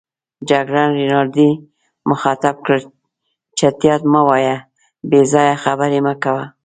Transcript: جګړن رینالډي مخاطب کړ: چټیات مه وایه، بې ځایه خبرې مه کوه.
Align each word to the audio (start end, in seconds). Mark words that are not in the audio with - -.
جګړن 0.49 0.89
رینالډي 0.99 1.49
مخاطب 2.09 2.55
کړ: 2.65 2.79
چټیات 3.57 4.01
مه 4.11 4.21
وایه، 4.27 4.55
بې 5.09 5.21
ځایه 5.31 5.55
خبرې 5.63 5.99
مه 6.05 6.13
کوه. 6.23 6.45